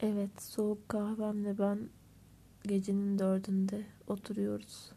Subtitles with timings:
[0.00, 1.88] Evet, soğuk kahvemle ben
[2.62, 4.92] gecenin dördünde oturuyoruz.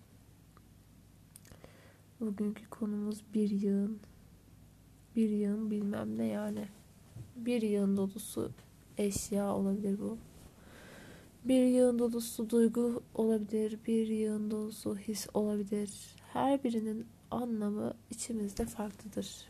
[2.19, 3.99] Bugünkü konumuz bir yığın.
[5.15, 6.67] Bir yığın bilmem ne yani.
[7.35, 8.51] Bir yığın dolusu
[8.97, 10.17] eşya olabilir bu.
[11.45, 13.79] Bir yığın dolusu duygu olabilir.
[13.87, 16.15] Bir yığın dolusu his olabilir.
[16.33, 19.47] Her birinin anlamı içimizde farklıdır.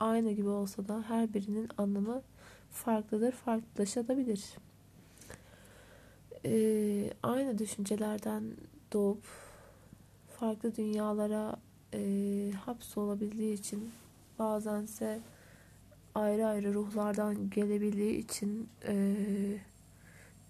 [0.00, 2.22] Aynı gibi olsa da her birinin anlamı
[2.70, 4.44] farklıdır, farklılaşabilir.
[6.44, 8.42] Ee, aynı düşüncelerden
[8.92, 9.22] doğup
[10.40, 11.56] farklı dünyalara
[11.94, 13.90] e, hapsolabildiği için
[14.38, 15.20] bazense
[16.14, 19.14] ayrı ayrı ruhlardan gelebildiği için e,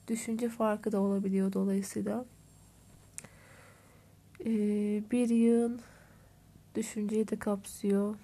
[0.08, 2.24] düşünce farkı da olabiliyor dolayısıyla.
[4.40, 4.50] E,
[5.10, 5.80] bir yığın
[6.74, 8.14] düşünceyi de kapsıyor.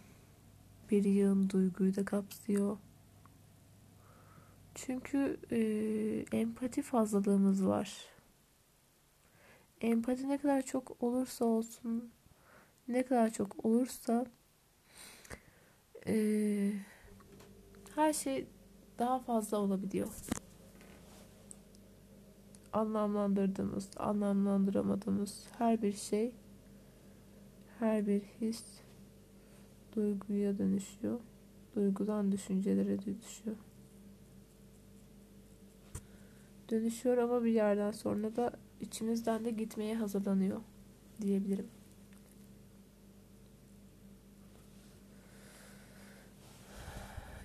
[0.93, 2.79] Bir yığın duyguyu da kapsıyor.
[4.75, 5.59] Çünkü e,
[6.39, 7.97] empati fazlalığımız var.
[9.81, 12.11] Empati ne kadar çok olursa olsun,
[12.89, 14.27] ne kadar çok olursa
[16.07, 16.73] e,
[17.95, 18.47] her şey
[18.99, 20.09] daha fazla olabiliyor.
[22.73, 26.33] Anlamlandırdığımız, anlamlandıramadığımız her bir şey,
[27.79, 28.83] her bir his
[29.93, 31.21] duyguya dönüşüyor.
[31.77, 33.57] Duygudan düşüncelere dönüşüyor
[36.73, 40.61] dönüşüyor ama bir yerden sonra da içimizden de gitmeye hazırlanıyor
[41.21, 41.67] diyebilirim.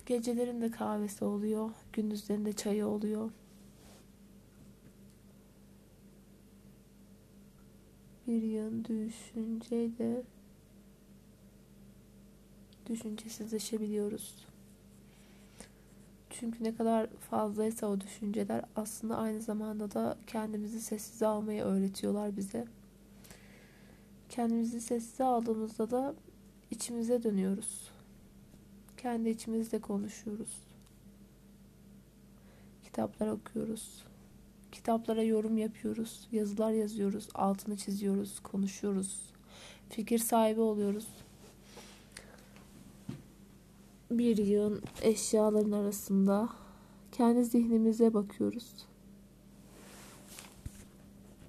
[0.05, 3.31] Gecelerin de kahvesi oluyor, gündüzlerin de çayı oluyor.
[8.27, 10.23] Bir yığın düşünceyle
[12.87, 14.47] düşüncesizleşebiliyoruz.
[16.29, 22.65] Çünkü ne kadar fazlaysa o düşünceler aslında aynı zamanda da kendimizi sessize almayı öğretiyorlar bize.
[24.29, 26.15] Kendimizi sessize aldığımızda da
[26.71, 27.91] içimize dönüyoruz.
[28.97, 30.61] Kendi içimizle konuşuyoruz.
[32.83, 34.03] Kitaplar okuyoruz.
[34.71, 36.27] Kitaplara yorum yapıyoruz.
[36.31, 37.27] Yazılar yazıyoruz.
[37.33, 38.39] Altını çiziyoruz.
[38.39, 39.21] Konuşuyoruz.
[39.89, 41.07] Fikir sahibi oluyoruz
[44.11, 46.49] bir yığın eşyaların arasında
[47.11, 48.73] kendi zihnimize bakıyoruz.